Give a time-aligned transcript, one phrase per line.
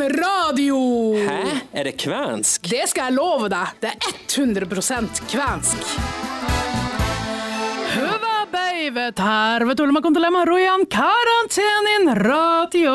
[0.00, 0.78] radio!
[1.28, 1.42] Hæ?
[1.72, 2.68] Er det kvensk?
[2.70, 3.66] Det skal jeg love deg.
[3.80, 5.76] Det er 100% kvensk.
[7.96, 12.92] Hyvä päivä, tervetuloa kuuntelemaan Rojan karantenin radio.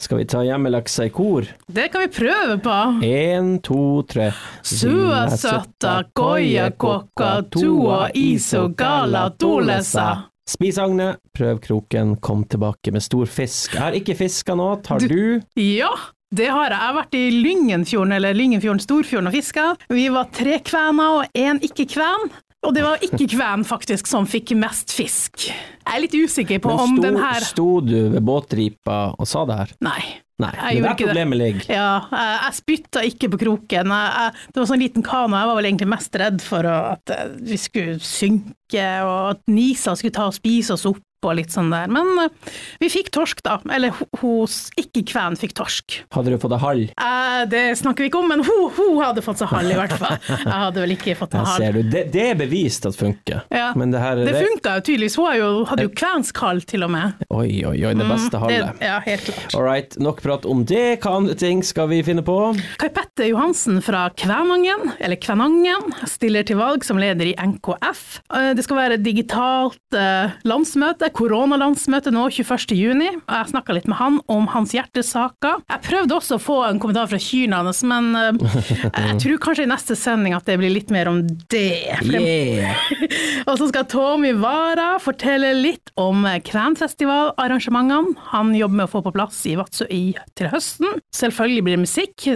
[0.00, 1.44] Skal vi ta hjemmelaksa i kor?
[1.74, 2.76] Det kan vi prøve på.
[3.02, 4.32] Én, to, tre.
[4.62, 10.33] Sua søtta, koja kokka, tua iso gala tulesa.
[10.44, 13.72] Spis agnet, prøv kroken, kom tilbake med stor fisk.
[13.72, 15.40] Jeg har ikke fiska nå, tar du?
[15.56, 15.88] Ja,
[16.36, 16.74] det har jeg.
[16.74, 19.64] Jeg har vært i Lyngenfjorden, eller Lyngenfjorden, Storfjorden og fiska.
[19.88, 22.28] Vi var tre kvener og én ikke-kven.
[22.64, 25.46] Og det var ikke-kven faktisk som fikk mest fisk.
[25.50, 29.44] Jeg er litt usikker på om sto, den her sto du ved båtripa og sa
[29.48, 29.74] det her?
[29.84, 30.02] Nei.
[30.42, 31.06] Nei, Jeg det er der ikke det.
[31.12, 31.66] problemet ligger.
[31.70, 33.92] Ja, jeg, jeg spytta ikke på kroken.
[33.94, 37.12] Jeg, jeg, det var sånn liten kano, jeg var vel egentlig mest redd for at
[37.14, 41.52] eh, vi skulle synke, og at Nisa skulle ta og spise oss opp og litt
[41.54, 41.88] sånn der.
[41.92, 43.58] Men eh, vi fikk torsk, da.
[43.72, 45.98] Eller ho- hos ikke-kven fikk torsk.
[46.14, 46.82] Hadde du fått deg hall?
[46.94, 49.96] Eh, det snakker vi ikke om, men hun, hun hadde fått seg hall, i hvert
[50.00, 50.18] fall.
[50.44, 51.60] Jeg hadde vel ikke fått meg hall.
[51.64, 51.82] ser du.
[51.94, 53.42] Det, det er bevist at funker.
[53.54, 53.70] Ja.
[53.78, 55.16] Men det her Det funka jo tydeligvis.
[55.20, 57.24] Hun jo, hadde jo kvensk hall, til og med.
[57.30, 58.74] Oi, oi, oi, det beste halvet.
[58.76, 59.54] Mm, ja, helt klart.
[59.56, 60.84] All right, nok prat om det.
[61.04, 62.36] Hva andre ting skal vi finne på?
[62.80, 68.02] Kai Petter Johansen fra Kvænangen, eller Kvænangen, stiller til valg som leder i NKF.
[68.34, 72.74] Eh, Det skal være digitalt eh, landsmøte, koronalandsmøte nå 21.
[72.76, 73.08] juni.
[73.14, 75.62] Jeg snakka litt med han om hans hjertesaker.
[75.70, 78.58] Jeg prøvde også å få en kommentar fra kyrne hans, men eh,
[79.10, 81.22] jeg tror kanskje i neste sending at det blir litt mer om
[81.52, 81.94] det.
[82.02, 82.80] Yeah!
[83.48, 89.12] og så skal Tommy Wara fortelle litt om Kvenfestivalarrangementene han jobber med å få på
[89.14, 90.02] plass i Vadsø i
[90.38, 90.98] til høsten.
[91.14, 92.26] Selvfølgelig blir det musikk,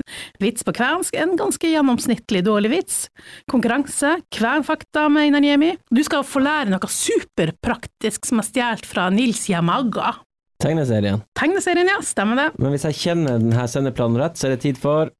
[0.43, 2.99] vits på kvensk, en ganske gjennomsnittlig dårlig vits.
[3.51, 5.75] Konkurranse, kvenfakta med Einar Niemi.
[5.91, 10.15] Du skal få lære noe superpraktisk som er stjålet fra Nils Yamaga.
[10.63, 11.23] Tegneserien.
[11.39, 12.51] Tegneserien, ja, stemmer det.
[12.59, 15.13] Men hvis jeg kjenner denne sendeplanen rett, så er det tid for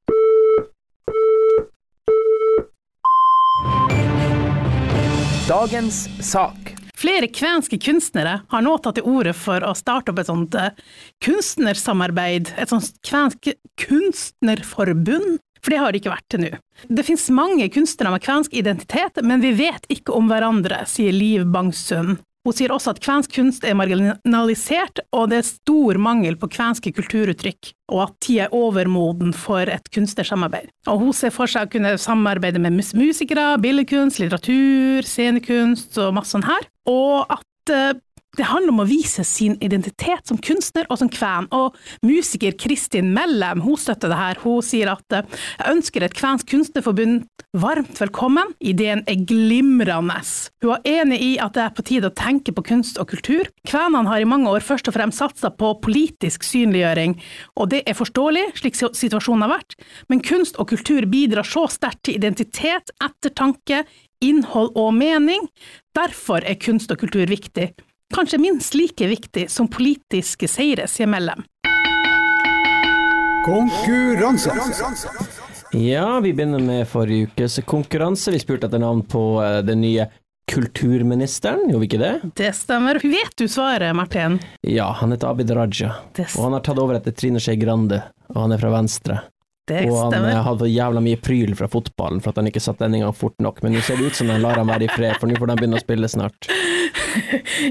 [5.49, 6.75] Dagens sak.
[6.99, 10.75] Flere kvenske kunstnere har nå tatt til orde for å starte opp et sånt eh,
[11.25, 16.51] kunstnersamarbeid, et sånt kvensk kunstnerforbund, for det har det ikke vært til nå.
[16.91, 21.47] Det finnes mange kunstnere med kvensk identitet, men vi vet ikke om hverandre, sier Liv
[21.55, 22.19] Bangsund.
[22.49, 26.95] Hun sier også at kvensk kunst er marginalisert, og det er stor mangel på kvenske
[26.97, 30.71] kulturuttrykk, og at tida er overmoden for et kunstnersamarbeid.
[30.89, 36.33] Og hun ser for seg å kunne samarbeide med musikere, billedkunst, litteratur, scenekunst og masse
[36.33, 37.93] sånn her, og at eh,
[38.39, 41.77] det handler om å vise sin identitet som kunstner og som kven, og
[42.07, 44.39] musiker Kristin Mellem hun støtter det her.
[44.45, 45.27] Hun sier at eh,
[45.59, 47.27] jeg ønsker et kvensk kunstnerforbund
[47.59, 50.21] varmt velkommen, ideen er glimrende.
[50.63, 53.51] Hun er enig i at det er på tide å tenke på kunst og kultur.
[53.67, 57.17] Kvenene har i mange år først og fremst satsa på politisk synliggjøring,
[57.59, 59.79] og det er forståelig, slik situasjonen har vært,
[60.13, 63.83] men kunst og kultur bidrar så sterkt til identitet, ettertanke,
[64.23, 65.51] innhold og mening.
[65.99, 67.73] Derfor er kunst og kultur viktig
[68.15, 71.45] kanskje minst like viktig som politiske seire, sier Mellem.
[73.47, 74.53] Konkurranse.
[75.73, 78.33] Ja, vi begynner med forrige ukes konkurranse.
[78.33, 80.09] Vi spurte etter navn på eh, den nye
[80.49, 82.13] kulturministeren, gjorde vi ikke det?
[82.41, 83.01] Det stemmer.
[83.03, 84.39] Vet du svaret, Martin?
[84.65, 88.01] Ja, han heter Abid Raja, og han har tatt over etter Trine Skei Grande,
[88.33, 89.21] og han er fra Venstre.
[89.89, 92.97] Og han eh, hadde jævla mye pryl fra fotballen for at han ikke satt den
[92.99, 95.17] engang fort nok, men nå ser det ut som han lar han være i fred,
[95.21, 96.49] for nå får de begynne å spille snart.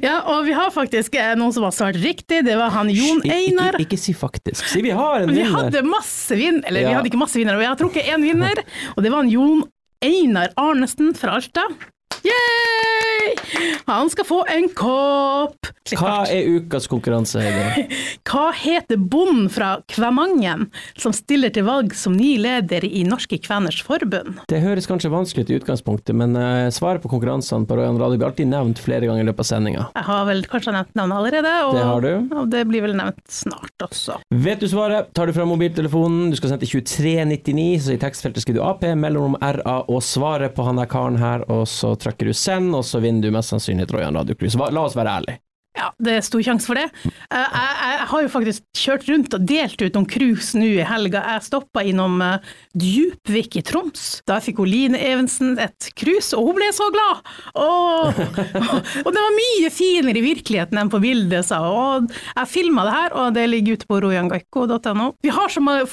[0.03, 2.41] Ja, og vi har faktisk eh, noen som har svart riktig.
[2.43, 3.77] Det var han Jon Einar.
[3.79, 4.65] Ikke, ikke si faktisk.
[4.67, 5.53] Si vi har en Vi vinner.
[5.69, 6.59] hadde masse vinn...
[6.67, 8.59] Eller vi hadde ikke masse vinnere, vi har trukket én vinner,
[8.95, 9.61] og det var han Jon
[10.03, 11.63] Einar Arnesen fra Alta.
[12.27, 13.35] Yay!
[13.87, 15.69] Han skal få en kopp.
[15.95, 17.85] Hva er ukas konkurranse, Heidi?
[18.27, 20.65] Hva heter bonden fra Kvemangen
[20.99, 24.41] som stiller til valg som ny leder i Norske Kveners Forbund?
[24.51, 28.19] Det høres kanskje vanskelig ut i utgangspunktet, men uh, svaret på konkurransene på Royan Radio
[28.19, 29.85] blir alltid nevnt flere ganger i løpet av sendinga.
[29.95, 32.35] Jeg har vel kanskje nevnt navnet allerede, og Det har du.
[32.41, 34.19] og det blir vel nevnt snart også.
[34.43, 38.43] Vet du svaret, tar du fram mobiltelefonen, du skal sende til 2399, så i tekstfeltet
[38.43, 42.29] skriver du AP, mellomrom RA og svaret på han der karen her, og så trykker
[42.29, 44.59] du send, og så vinner du mest sannsynlig Trojan Radio-cruise.
[44.71, 45.41] La oss være ærlige.
[45.77, 46.87] Ja, det er stor sjanse for det.
[47.29, 50.85] Eh, Jeg, jeg har jo faktisk kjørt rundt og delt ut noen cruise nå i
[50.87, 51.21] helga.
[51.35, 52.39] Jeg stoppa innom eh,
[52.77, 54.07] Djupvik i Troms.
[54.27, 57.21] Da fikk Line Evensen et cruise, og hun ble så glad!
[57.61, 58.17] Og,
[59.05, 62.09] og det var mye finere i virkeligheten enn på bildet, sa hun.
[62.33, 65.11] Jeg filma det her, og det ligger ute på rojangaiko.no.
[65.23, 65.85] Vi, har så mange-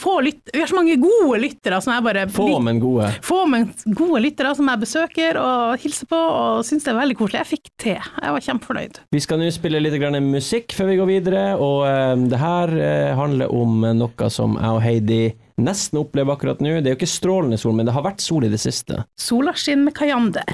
[0.53, 3.11] vi har så mange gode lyttere som jeg bare Få, men gode.
[3.23, 7.17] få men gode lyttere som jeg besøker og hilser på, og syns det er veldig
[7.21, 7.43] koselig.
[7.45, 7.97] Jeg fikk te.
[8.01, 9.01] Jeg var kjempefornøyd.
[9.15, 12.39] Vi skal nå spille spille litt grann musikk før vi går videre, og um, det
[12.39, 15.23] her uh, handler om noe som jeg og Heidi
[15.59, 16.77] nesten opplever akkurat nå.
[16.79, 19.03] Det er jo ikke strålende sol, men det har vært sol i det siste.
[19.19, 20.47] Sola skinner med Kajander.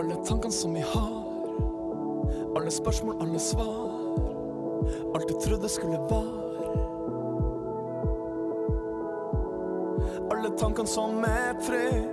[0.00, 1.14] Alle tankene som vi har,
[2.56, 3.76] alle spørsmål, alle svar.
[5.12, 6.48] Alt du trodde skulle være.
[10.48, 12.06] Alle tankene som er trygg,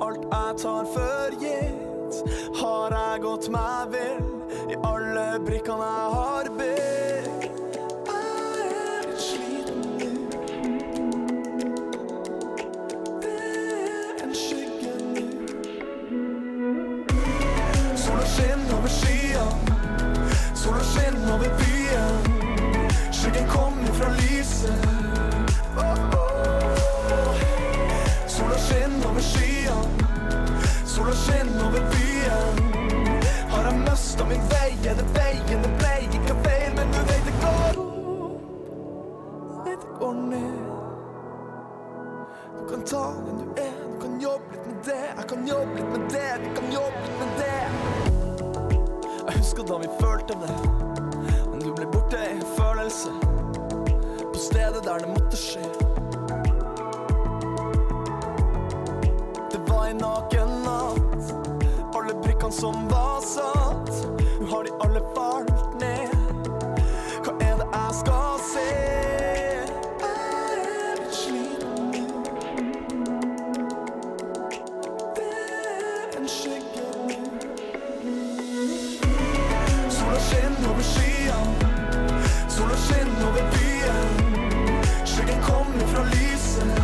[0.00, 2.20] alt jeg tar for gitt,
[2.56, 6.89] har jeg gått meg vill i alle brikkene jeg har bygd.
[80.60, 81.56] Skinner over skyene,
[82.48, 85.06] sola skinner over byen.
[85.06, 86.82] Skyggen kommer fra lyset.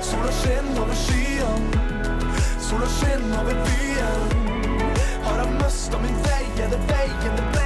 [0.00, 1.80] Sola skinner over skyene,
[2.60, 4.22] sola skinner over byen.
[5.24, 7.59] Har jeg mista min vei, er det veien det ble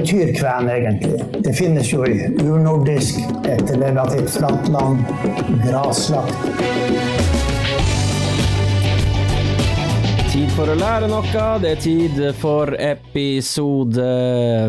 [0.00, 1.42] betyr kven egentlig?
[1.44, 5.04] Det finnes jo i urnordisk, et relativt flatt land,
[5.66, 6.50] graslagt.
[10.30, 11.44] Tid for å lære noe.
[11.60, 14.04] Det er tid for episode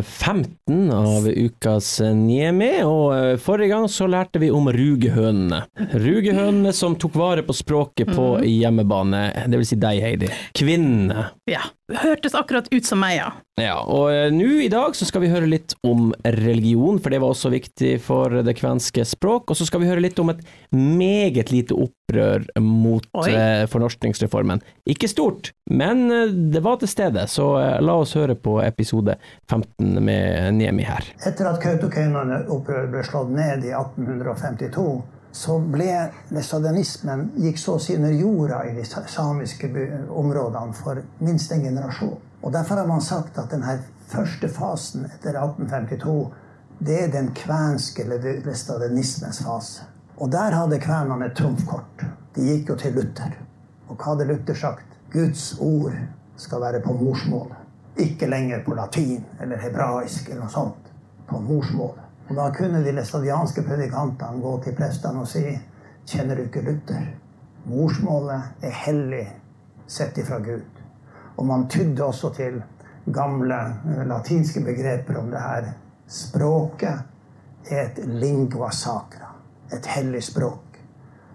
[0.01, 2.71] 15 av ukas Niemi.
[2.81, 5.61] Og eh, forrige gang så lærte vi om rugehønene.
[5.93, 9.21] Rugehønene som tok vare på språket på hjemmebane.
[9.45, 10.31] Det vil si deg, Heidi.
[10.57, 11.29] Kvinnene.
[11.47, 11.61] Ja,
[12.01, 13.31] hørtes akkurat ut som meg, ja.
[13.59, 17.19] Ja, og eh, nå i dag så skal vi høre litt om religion, for det
[17.21, 19.51] var også viktig for det kvenske språk.
[19.51, 20.41] Og så skal vi høre litt om et
[20.73, 23.27] meget lite opprør mot Oi.
[23.35, 24.63] eh, fornorskningsreformen.
[24.89, 29.17] Ikke stort, men eh, det var til stede, så eh, la oss høre på episode
[29.51, 31.11] 15 med Niemi her.
[31.27, 34.87] Etter at Kautokeinoene-opprøret ble slått ned i 1852,
[35.31, 35.93] så ble
[36.35, 39.69] læstadianismen gikk så å si under jorda i de samiske
[40.09, 42.17] områdene for minst en generasjon.
[42.41, 43.77] Og Derfor har man sagt at denne
[44.11, 46.15] første fasen etter 1852
[46.81, 49.85] det er den kvenske læstadianismens fase.
[50.17, 52.05] Og der hadde kvenene et trumfkort.
[52.35, 53.35] De gikk jo til Luther.
[53.87, 54.97] Og hva hadde Luther sagt?
[55.13, 55.93] Guds ord
[56.37, 57.57] skal være på morsmålet.
[58.01, 60.91] Ikke lenger på latin eller hebraisk eller noe sånt.
[61.29, 62.10] På morsmålet.
[62.31, 65.41] Og da kunne de læstadianske predikantene gå til prestene og si
[66.07, 67.09] Kjenner du ikke Luther?
[67.67, 69.25] Morsmålet er hellig
[69.83, 70.79] sett ifra Gud.
[71.35, 72.61] Og man tydde også til
[73.11, 75.67] gamle eh, latinske begreper om det her
[76.07, 79.33] språket er et lingua sacra,
[79.67, 80.79] et hellig språk.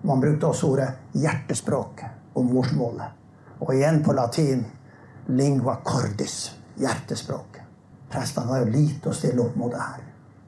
[0.09, 2.07] Man brukte også ordet hjertespråk
[2.41, 3.13] om morsmålet.
[3.61, 4.65] Og igjen på latin
[5.29, 7.69] lingua cordis, hjertespråket.
[8.09, 10.06] Prestene har jo lite å stille opp mot det her.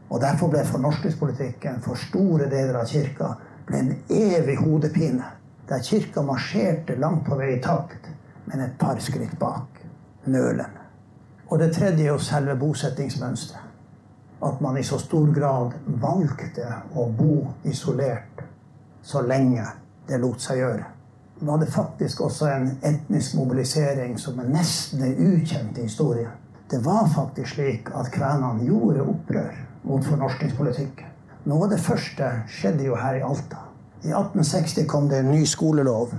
[0.09, 3.35] Og Derfor ble fornorskningspolitikken for store deler av kirka
[3.69, 5.35] ble en evig hodepine.
[5.69, 8.09] Der kirka marsjerte langt på vei i takt,
[8.49, 9.83] men et par skritt bak.
[10.25, 10.87] Nølende.
[11.49, 13.65] Og det tredje er jo selve bosettingsmønsteret.
[14.45, 18.45] At man i så stor grad valgte å bo isolert
[19.03, 19.65] så lenge
[20.07, 20.85] det lot seg gjøre.
[21.41, 26.31] Var det faktisk også en etnisk mobilisering som er nesten er ukjent i historien.
[26.71, 31.04] Det var faktisk slik at kvenene gjorde opprør mot fornorskningspolitikk.
[31.49, 33.64] Noe av det første skjedde jo her i Alta.
[34.04, 36.12] I 1860 kom det en ny skolelov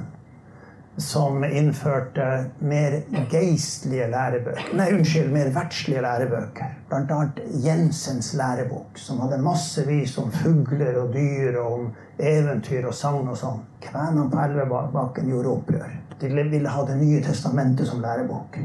[0.99, 2.25] som innførte
[2.59, 2.97] mer
[3.31, 4.73] geistlige lærebøker.
[4.75, 6.73] Nei, unnskyld, mer verdslige lærebøker.
[6.89, 11.87] Blant annet Jensens lærebok, som hadde massevis om fugler og dyr og om
[12.19, 13.63] eventyr og sagn og sånn.
[13.85, 15.95] Kvenene på Elvebakken gjorde opprør.
[16.19, 18.59] De ville ha Det nye testamentet som lærebok.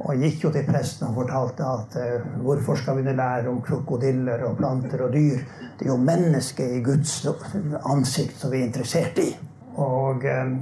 [0.00, 4.46] Og gikk jo til presten og fortalte at eh, hvorfor skal vi lære om krokodiller
[4.48, 5.42] og planter og dyr?
[5.76, 7.18] Det er jo mennesket i Guds
[7.84, 9.28] ansikt som vi er interessert i.
[9.76, 10.54] Og eh,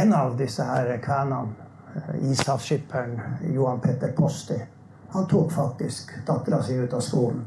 [0.00, 1.52] en av disse her kvenene,
[1.92, 3.20] eh, ishavsskipperen
[3.52, 4.58] Johan Petter Posti,
[5.12, 7.44] han tok faktisk dattera si ut av skolen.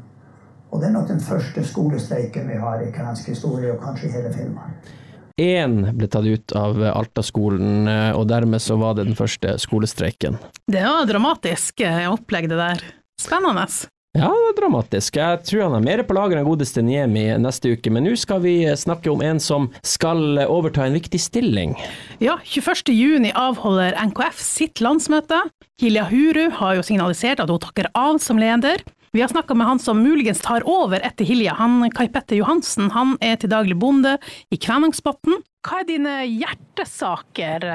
[0.70, 4.14] Og det er nok den første skolestreiken vi har i kvensk historie, og kanskje i
[4.14, 4.92] hele Finnmark.
[5.40, 10.38] Én ble tatt ut av Alta-skolen, eh, og dermed så var det den første skolestreiken.
[10.68, 12.84] Det var dramatisk eh, opplegg, det der.
[13.20, 13.66] Spennende.
[14.12, 15.16] Ja, det var dramatisk.
[15.16, 18.42] Jeg tror han har mer på lager enn godeste Niemi neste uke, men nå skal
[18.44, 21.72] vi snakke om en som skal overta en viktig stilling.
[22.20, 22.92] Ja, 21.
[22.92, 25.38] juni avholder NKF sitt landsmøte.
[25.80, 28.84] Hilja Huru har jo signalisert at hun takker av som leder.
[29.14, 32.86] Vi har snakka med han som muligens tar over etter Hilja, han Kai Petter Johansen.
[32.94, 34.14] Han er til daglig bonde
[34.48, 35.34] i Kvænangsbotn.
[35.68, 37.66] Hva er dine hjertesaker?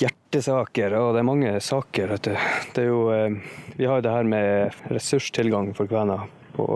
[0.00, 2.10] Hjertesaker, og det er mange saker.
[2.16, 2.34] Vet du.
[2.74, 3.38] Det er jo, eh,
[3.78, 6.66] vi har jo det her med ressurstilgang for kvener på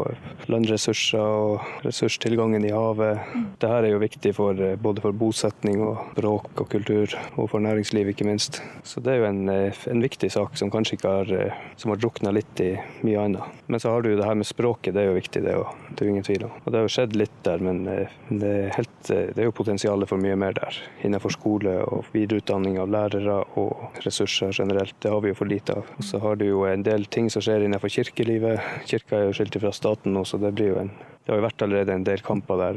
[0.50, 3.21] landressurser og ressurstilgangen i havet.
[3.61, 7.61] Dette er jo viktig for, eh, både for bosetning og språk og kultur, og for
[7.61, 8.61] næringsliv ikke minst.
[8.85, 11.90] Så det er jo en, eh, en viktig sak som kanskje ikke har, eh, som
[11.90, 13.42] har drukna litt i mye annet.
[13.68, 15.75] Men så har du jo det her med språket, det er jo viktig, det òg.
[15.95, 16.50] Det er jo ingen tvil om.
[16.66, 20.09] Og det har jo skjedd litt der, men det er, helt, det er jo potensialet
[20.09, 20.75] for mye mer der.
[21.02, 24.95] Innenfor skole og videreutdanning av lærere og ressurser generelt.
[25.00, 25.85] Det har vi jo for lite av.
[25.99, 28.61] Og så har du jo en del ting som skjer innenfor kirkelivet.
[28.87, 30.94] Kirka er jo skilt fra staten nå, så det blir jo en
[31.26, 32.76] det har jo vært allerede en del kamper der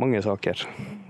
[0.00, 0.62] mange saker,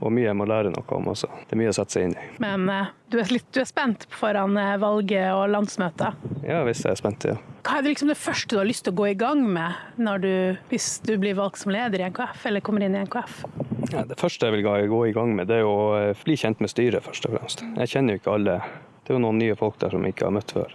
[0.03, 1.29] og mye jeg må lære noe om også.
[1.47, 2.25] Det er mye å sette seg inn i.
[2.43, 6.19] Men uh, du, er litt, du, er spent foran uh, valget og landsmøtet?
[6.43, 7.37] Ja visst er jeg spent, ja.
[7.63, 10.11] Hva er det liksom det første du har lyst til å gå i gang med
[10.25, 13.45] du, hvis du blir valgt som leder i NKF, eller kommer inn i NKF?
[13.93, 16.59] Ja, det første jeg vil gå i gang med, det er å eh, bli kjent
[16.65, 17.63] med styret, først og fremst.
[17.79, 18.59] Jeg kjenner jo ikke alle.
[19.05, 20.75] Det er jo noen nye folk der som jeg ikke har møtt før.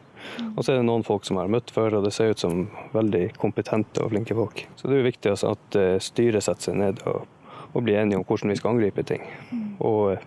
[0.54, 2.66] Og så er det noen folk som har møtt før, og det ser ut som
[2.94, 4.64] veldig kompetente og flinke folk.
[4.76, 7.28] Så det er jo viktig at eh, styret setter seg ned og,
[7.74, 9.24] og blir enige om hvordan vi skal angripe ting.
[9.80, 10.18] Og,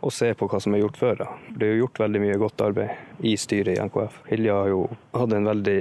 [0.00, 1.18] og se på hva som er gjort før.
[1.22, 1.28] Da.
[1.56, 4.18] Det er jo gjort veldig mye godt arbeid i styret i NKF.
[4.30, 4.80] Hilja har jo
[5.16, 5.78] hatt en veldig,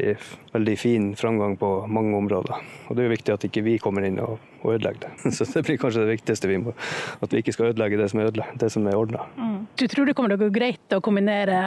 [0.54, 2.70] veldig fin framgang på mange områder.
[2.88, 5.34] Og det er jo viktig at ikke vi kommer inn og, og ødelegger det.
[5.38, 6.76] Så det blir kanskje det viktigste vi må,
[7.20, 8.32] at vi ikke skal ødelegge det som er,
[8.72, 9.28] som er ordna.
[9.36, 9.60] Mm.
[9.76, 11.62] Du tror det kommer til å gå greit å kombinere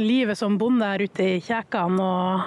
[0.00, 2.44] livet som bonde her ute i Kjækan og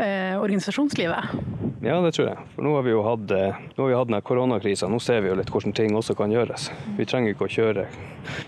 [0.00, 1.69] eh, organisasjonslivet?
[1.82, 2.48] Ja, det tror jeg.
[2.54, 4.88] For nå har vi jo hatt, eh, nå har vi hatt denne koronakrisa.
[4.88, 6.68] Nå ser vi jo litt hvordan ting også kan gjøres.
[6.98, 7.86] Vi trenger ikke å kjøre,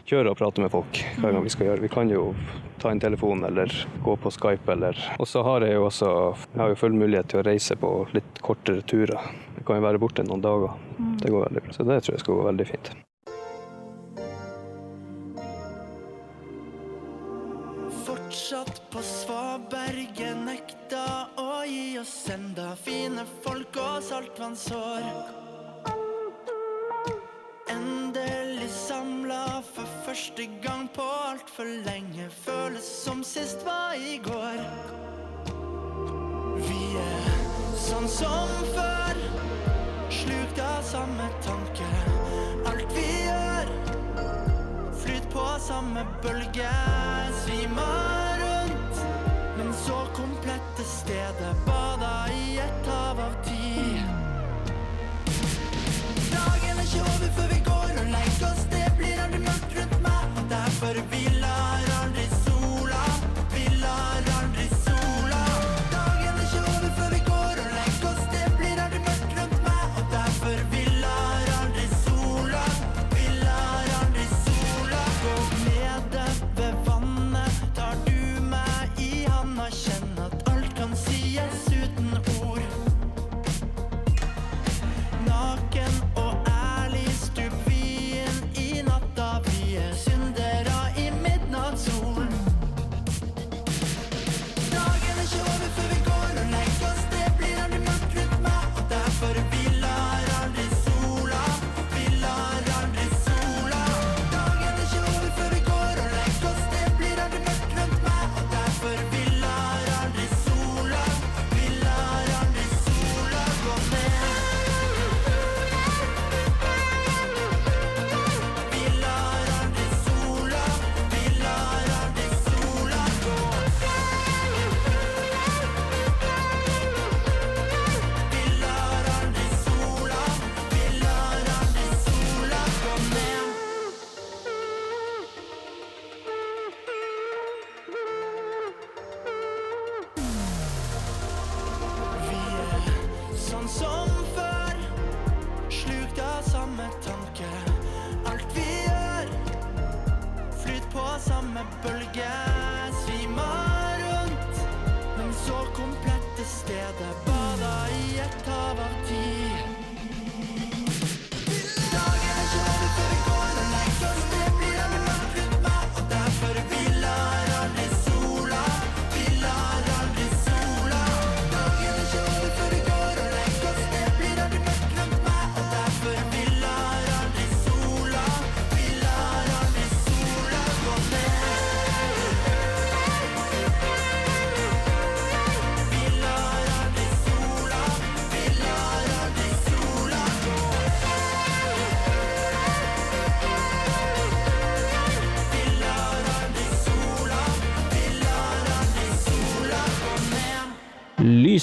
[0.04, 1.80] kjøre og prate med folk hver gang vi skal gjøre.
[1.80, 2.34] Vi kan jo
[2.82, 3.72] ta en telefon eller
[4.04, 6.10] gå på Skype eller Og så har jeg jo også
[6.52, 9.24] jeg har jo full mulighet til å reise på litt kortere turer.
[9.56, 10.76] Jeg kan jo være borte noen dager.
[11.22, 11.72] Det går veldig bra.
[11.72, 12.92] Så det tror jeg skal gå veldig fint.
[18.04, 20.31] Fortsatt på svaberget
[21.66, 25.04] gi oss enda fine folk og saltvannsår.
[27.70, 32.28] Endelig samla for første gang på altfor lenge.
[32.44, 34.62] Føles som sist var i går.
[36.66, 37.30] Vi er
[37.84, 39.22] sånn som før,
[40.22, 41.92] slukt av samme tanke.
[42.72, 43.72] Alt vi gjør
[45.02, 46.74] Flyt på samme bølge.
[47.76, 48.21] Men
[49.72, 51.81] så komplette stedet, bada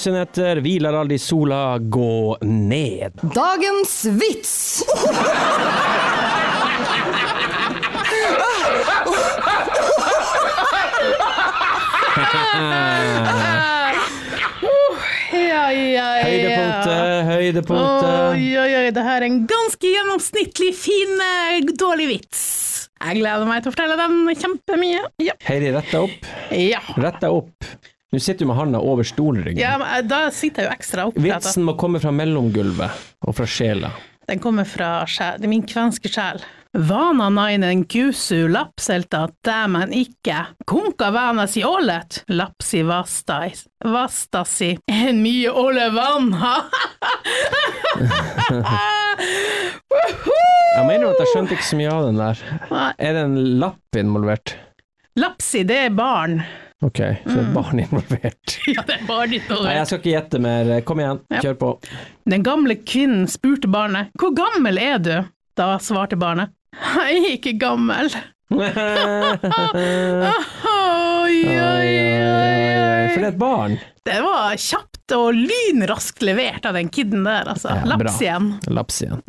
[0.00, 3.20] Lysenetter hviler aldri sola gå ned.
[3.34, 4.80] Dagens vits!
[15.36, 16.08] Ja, ja, ja.
[16.24, 18.16] Høydepunktet, høydepunktet.
[18.32, 22.42] Oi, oi, oi, det her er en ganske gjennomsnittlig fin, eh, dårlig vits.
[23.04, 25.04] Jeg gleder meg til å fortelle den kjempemye.
[25.28, 25.36] Ja.
[25.44, 26.30] Heidi, rett deg opp.
[26.56, 26.86] ja.
[26.96, 27.72] Rett deg opp.
[28.12, 29.58] Nå sitter du med handa over stolryggen.
[29.62, 31.22] ja men, eh, da sitter jeg jo ekstra opptatt.
[31.24, 32.90] Vitsen må komme fra mellomgulvet
[33.26, 33.92] og fra sjela.
[34.30, 36.42] Den kommer fra sjel, det er min kvenske sjel.
[36.72, 40.44] Vana nainen kusu lapselta dæmen ikke.
[40.70, 43.64] Kunka vanasi ålet, lapsi vastais.
[43.82, 46.54] Vastasi en mye åle vanha.
[50.76, 52.42] Jeg mener at jeg skjønte ikke så mye av den der.
[53.02, 54.54] Er det en lapp involvert?
[55.18, 56.38] Lapsi, det er barn.
[56.82, 58.54] Ok, så er barn involvert.
[58.74, 59.66] Ja, det er barn involvert.
[59.68, 60.70] Nei, jeg skal ikke gjette mer.
[60.88, 61.40] Kom igjen, Ja.
[61.44, 61.68] kjør på.
[62.32, 65.12] Den gamle kvinnen spurte barnet, hvor gammel er du?
[65.60, 68.08] Da svarte barnet, er ikke gammel.
[68.50, 68.56] Oi,
[71.46, 73.08] oi, oi.
[73.10, 73.76] For det er et barn.
[74.06, 74.54] Det var
[75.16, 77.72] og lynraskt levert av den kidden der, altså.
[77.74, 78.06] Ja, bra.
[78.06, 78.50] Laps igjen.
[78.66, 79.22] Laps igjen.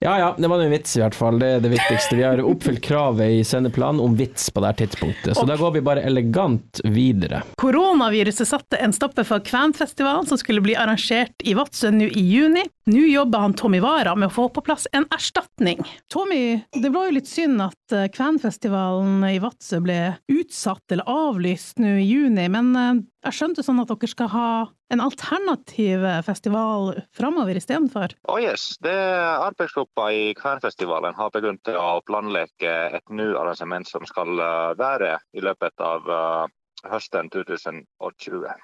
[0.00, 1.38] Ja ja, det var en vits i hvert fall.
[1.40, 2.16] Det er det viktigste.
[2.18, 5.76] Vi har oppfylt kravet i sendeplanen om vits på det her tidspunktet, så da går
[5.78, 7.42] vi bare elegant videre.
[7.60, 12.66] Koronaviruset satte en stopper for Kvenfestivalen, som skulle bli arrangert i Vadsø nå i juni.
[12.86, 15.80] Nå jobber han Tommy Wara med å få på plass en erstatning.
[16.12, 19.98] Tommy, det var jo litt synd at eh, Kvenfestivalen i Vadsø ble
[20.30, 22.92] utsatt eller avlyst nå i juni, men eh,
[23.24, 24.48] jeg skjønte sånn at dere skal ha
[24.92, 28.14] en alternativ festival framover istedenfor.
[28.30, 34.38] Oh yes, det Arbeidsgruppa i Kvernfestivalen har begynt å planlegge et nytt arrangement som skal
[34.38, 36.54] eh, være i løpet av eh,
[36.92, 38.54] høsten 2020.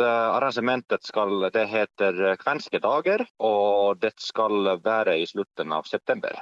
[0.00, 6.38] Det arrangementet skal, det heter Kvenske dager, og det skal være i slutten av september.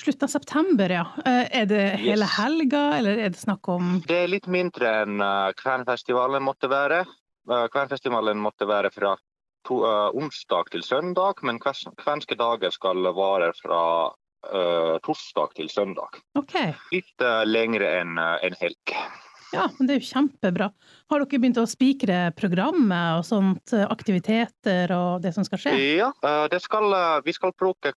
[0.00, 1.04] Slutten av september, ja.
[1.26, 2.36] Eh, Er det hele Yes.
[2.38, 5.20] helga, eller er det snakk om Det er litt mindre enn
[5.60, 7.04] Kvenfestivalen måtte være.
[7.44, 9.16] Kvenfestivalen måtte være fra
[9.66, 13.82] to, uh, onsdag til søndag, men Kvenske dager skal være fra
[14.52, 16.18] uh, torsdag til søndag.
[16.38, 16.72] Okay.
[16.92, 18.94] Litt uh, lengre enn eh, en helg.
[19.52, 20.68] Ja, men det er jo kjempebra.
[21.12, 25.74] Har dere begynt å spikre programmet og sånt, eh, aktiviteter og det som skal skje?
[25.98, 27.92] Ja, eh, skal, eh, vi skal bruke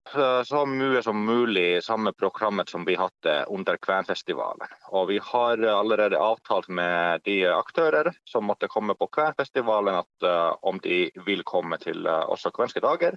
[0.45, 4.67] så mye som mulig samme programmet som vi hadde under Kvernfestivalen.
[4.93, 10.79] Og vi har allerede avtalt med de aktører som måtte komme på Kvernfestivalen at om
[10.83, 13.17] de vil komme til også Kvenske dager.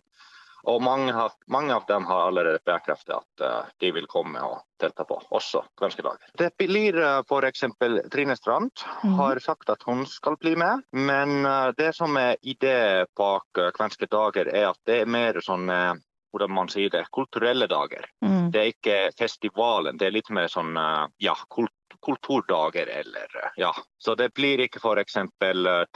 [0.68, 4.60] Og mange, har, mange av dem har allerede bekreftet at uh, de vil komme og
[4.82, 6.28] delta på også Kvenske dager.
[6.38, 7.64] Det blir uh, f.eks.
[8.12, 9.16] Trine Strand mm.
[9.20, 10.84] har sagt at hun skal bli med.
[10.92, 15.40] Men uh, det som er ideen bak eh, Kvenske dager, er at det er mer
[15.44, 15.94] sånn eh,
[16.32, 18.06] hvordan man sier det, kulturelle dager.
[18.26, 18.52] Mm.
[18.54, 23.50] Det er ikke festivalen, det er litt mer sånn eh, ja, kult kulturdager eller eh,
[23.56, 23.72] ja.
[23.98, 25.18] Så det blir ikke f.eks.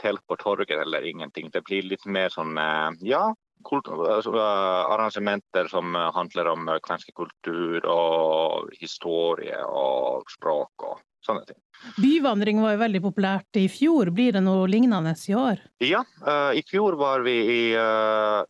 [0.02, 1.50] telt på torget eller ingenting.
[1.52, 7.14] Det blir litt mer sånn eh, ja, eh, arrangementer som eh, handler om eh, kvensk
[7.14, 11.58] kultur og historie og språk og sånne ting.
[11.98, 15.62] Byvandring var jo veldig populært i fjor, blir det noe lignende i år?
[15.80, 17.62] Ja, eh, i fjor var vi i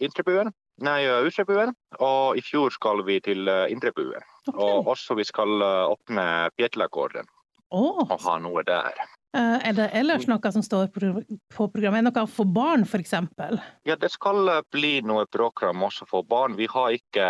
[0.00, 0.52] Intrebuen.
[0.82, 1.74] Nei, Utrebuen.
[2.00, 4.24] Og i fjor skal vi til Indrebuen.
[4.48, 4.58] Okay.
[4.58, 7.28] Og også vi skal åpne Pietlagården
[7.70, 8.02] oh.
[8.08, 8.96] og ha noe der.
[9.34, 12.02] Eh, er det ellers noe som står på programmet?
[12.02, 13.60] Er det Noe for barn, eksempel?
[13.88, 16.56] Ja, det skal eh, bli noe program også for barn.
[16.56, 17.28] Vi har ikke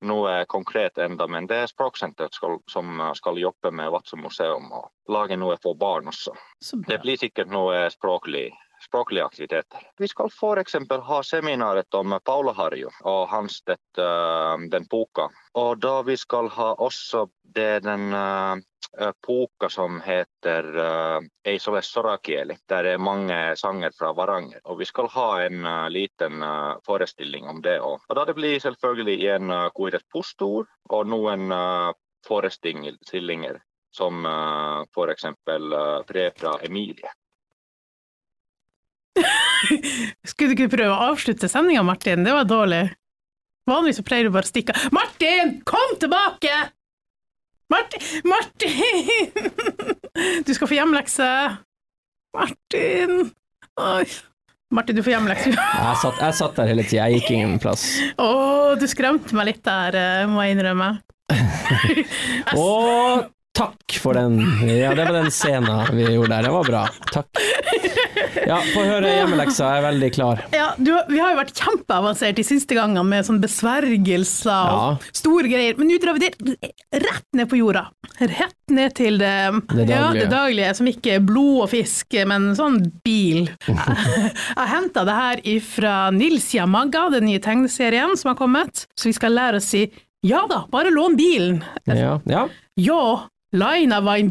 [0.00, 2.36] noe konkret enda, men det er Språksenteret
[2.70, 6.34] som eh, skal jobbe med Vadsø museum og lage noe for barn også.
[6.88, 9.82] Det blir sikkert noe språklig språklige aktiviteter.
[10.00, 10.76] Vi skal f.eks.
[11.04, 13.76] ha seminaret om Paula Harju og hans det,
[14.72, 15.28] den boka.
[15.60, 18.08] Og da vi skal ha også det den
[19.26, 22.56] boka som heter uh, Ei sole sorakieli.
[22.68, 24.60] Der er mange sanger fra Varanger.
[24.64, 28.02] Og vi skal ha en uh, liten uh, forestilling om det òg.
[28.08, 31.92] Og da det blir selvfølgelig en uh, Guidet postord og noen uh,
[32.26, 33.60] forestillinger
[33.94, 35.24] som uh, f.eks.
[35.24, 37.14] Uh, brev fra Emilie.
[40.28, 42.24] Skulle du ikke prøve å avslutte sendinga, Martin?
[42.24, 42.84] Det var dårlig.
[43.70, 44.90] Vanligvis pleier du bare å stikke av.
[44.94, 46.79] Martin, kom tilbake!
[47.70, 48.00] Martin!
[48.24, 49.06] Martin!
[50.46, 51.26] Du skal få hjemlekse.
[52.36, 53.30] Martin!
[53.80, 54.04] Oi.
[54.74, 55.52] Martin, du får hjemlekse.
[55.54, 57.86] Jeg satt, jeg satt der hele tida, jeg gikk ingen plass.
[58.22, 58.28] Å,
[58.78, 60.90] du skremte meg litt der, eh, må jeg innrømme.
[62.58, 64.38] Og takk for den.
[64.68, 66.42] Ja, det var den scenen vi gjorde der.
[66.48, 66.82] Det var bra.
[67.12, 67.26] Takk.
[68.46, 70.40] Ja, få høre hjemmeleksa, jeg er veldig klar.
[70.54, 75.10] Ja, du, vi har jo vært kjempeavansert de siste gangene med sånn besvergelser og Ja.
[75.18, 76.70] store greier, men nå drar vi det
[77.04, 77.82] rett ned på jorda.
[78.20, 79.34] Rett ned til det,
[79.74, 80.20] Det Ja, daglige.
[80.22, 83.48] det daglige, som ikke er blod og fisk, men sånn bil.
[83.68, 89.10] Jeg har henta det her fra Nils Yamaga, den nye tegneserien som har kommet, så
[89.10, 89.90] vi skal lære å si
[90.22, 91.62] ja da, bare lån bilen.
[91.86, 92.48] Ja, ja.
[92.76, 94.30] Ja, Laina var en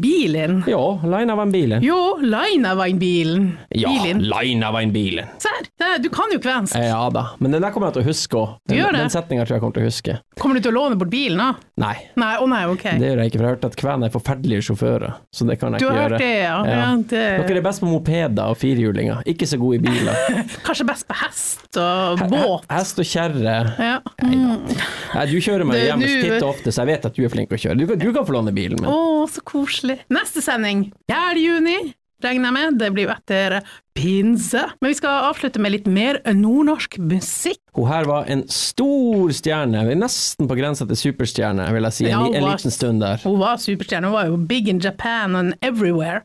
[0.66, 1.82] ja Laina var en bilen.
[1.82, 2.98] Jo, Leinaveinbilen.
[3.00, 3.56] bilen.
[3.68, 5.26] Ja, Leinaveinbilen.
[5.38, 6.76] Serr, du kan jo kvensk.
[6.76, 8.54] Ja da, men den der kommer jeg til å huske òg.
[8.64, 10.16] Du Den, den setninga tror jeg kommer til å huske.
[10.40, 11.50] Kommer du til å låne bort bilen, da?
[11.80, 12.86] Nei, Nei, å nei, ok.
[13.00, 15.14] det gjør jeg ikke, for jeg har hørt at kven er forferdelige sjåfører.
[15.36, 16.56] Så det kan jeg Du ikke har hørt det, ja.
[16.64, 16.78] Ja.
[16.80, 17.24] ja det...
[17.50, 20.16] Dere er best på mopeder og firhjulinger, ikke så gode i biler.
[20.66, 22.64] Kanskje best på hest og båt.
[22.72, 23.58] Hest og kjerre.
[23.76, 24.00] Ja.
[24.24, 27.52] Nei, du kjører meg hjem titt og ofte, så jeg vet at du er flink
[27.52, 27.76] å kjøre.
[27.80, 28.88] Du kan, du kan få låne bilen min.
[28.88, 29.98] Å, så koselig.
[30.12, 31.38] Neste sending 4.
[31.40, 31.78] juni,
[32.24, 32.78] regner jeg med.
[32.80, 33.58] Det blir jo etter
[33.96, 34.62] pinse.
[34.80, 37.58] Men vi skal avslutte med litt mer nordnorsk musikk.
[37.76, 41.96] Hun her var en stor stjerne, vi er nesten på grensa til superstjerne, vil jeg
[41.96, 43.20] si, en, Ja, en, en var- liten stund der.
[43.24, 46.22] Hun var superstjerne, hun var jo big in Japan and everywhere.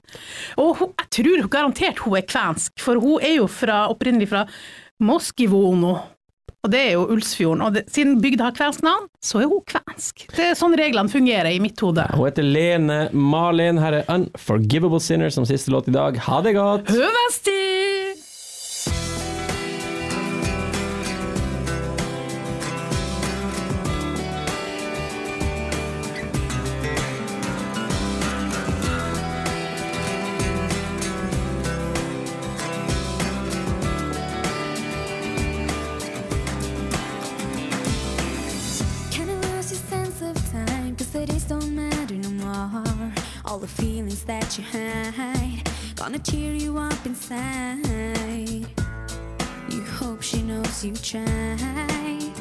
[0.58, 4.46] Og hun, jeg tror garantert hun er kvensk, for hun er jo fra, opprinnelig fra
[5.04, 5.98] Moskivono.
[6.66, 7.62] Og det er jo Ulsfjorden.
[7.62, 10.26] Og det, siden bygda har kvensk navn, så er hun kvensk.
[10.34, 12.08] Det er sånn reglene fungerer i mitt hode.
[12.18, 16.18] Hun heter Lene Malin, her er Unforgivable Sinner som siste låt i dag.
[16.26, 16.90] Ha det godt!
[16.90, 18.25] Høvesti!
[43.66, 45.64] The feelings that you hide,
[45.96, 48.68] gonna cheer you up inside.
[49.70, 52.32] You hope she knows you tried.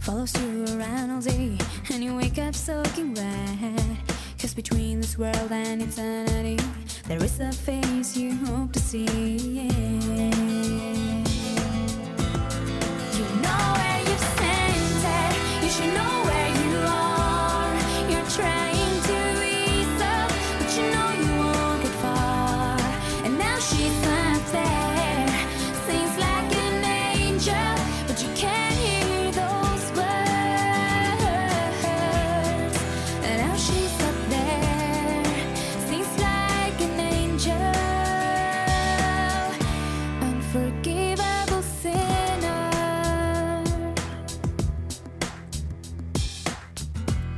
[0.00, 1.56] Follows you around all day,
[1.92, 3.78] and you wake up soaking wet.
[4.40, 6.58] Cause between this world and eternity,
[7.06, 9.06] there is a face you hope to see.
[9.06, 9.70] You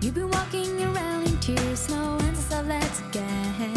[0.04, 3.72] You've been walking around in tears, no answers are left again.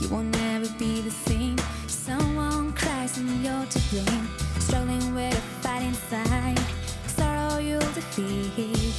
[0.00, 1.56] You won't never be the same.
[1.86, 4.28] Someone cries and you're to blame.
[4.58, 6.58] Struggling with a fight inside.
[7.06, 8.96] Sorrow you'll defeat.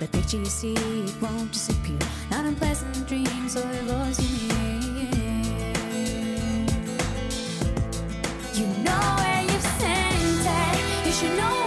[0.00, 1.98] The picture you see, it won't disappear.
[2.30, 4.80] Not unpleasant dreams or a voice you hear.
[8.54, 11.06] You know where you've sent it.
[11.06, 11.61] You should know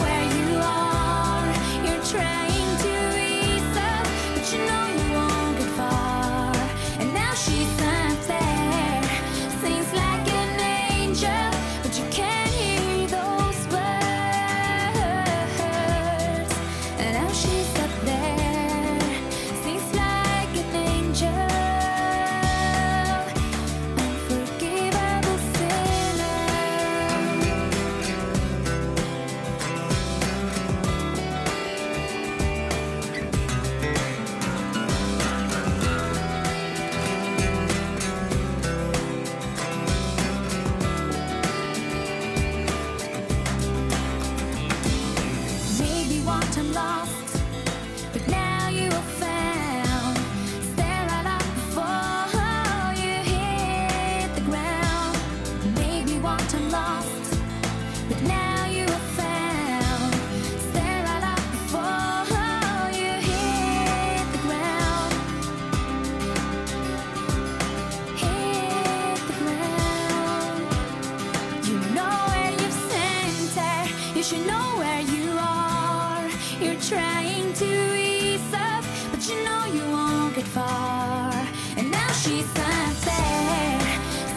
[76.65, 81.31] You're trying to ease up, but you know you won't get far.
[81.77, 83.79] And now she's unfair.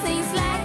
[0.04, 0.57] Seems like